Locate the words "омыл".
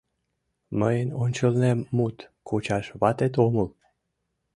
3.45-3.69